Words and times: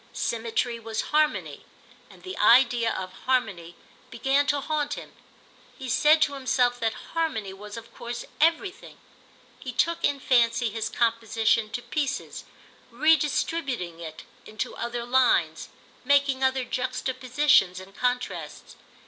Symmetry 0.13 0.79
was 0.79 1.09
harmony, 1.13 1.63
and 2.09 2.23
the 2.23 2.35
idea 2.39 2.91
of 2.91 3.13
harmony 3.27 3.75
began 4.09 4.47
to 4.47 4.59
haunt 4.59 4.95
him; 4.95 5.11
he 5.77 5.87
said 5.87 6.23
to 6.23 6.33
himself 6.33 6.79
that 6.79 6.95
harmony 7.13 7.53
was 7.53 7.77
of 7.77 7.93
course 7.93 8.25
everything. 8.39 8.97
He 9.59 9.71
took, 9.71 10.03
in 10.03 10.19
fancy, 10.19 10.71
his 10.71 10.89
composition 10.89 11.69
to 11.73 11.83
pieces, 11.83 12.45
redistributing 12.89 13.99
it 13.99 14.23
into 14.43 14.75
other 14.75 15.05
lines, 15.05 15.69
making 16.03 16.43
other 16.43 16.63
juxtapositions 16.65 17.79
and 17.79 17.95
contrasts. 17.95 18.75